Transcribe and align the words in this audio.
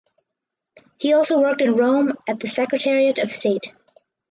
He 0.97 1.13
also 1.13 1.39
worked 1.39 1.61
in 1.61 1.75
Rome 1.77 2.13
at 2.27 2.39
the 2.39 2.47
Secretariat 2.47 3.19
of 3.19 3.31
State. 3.31 3.71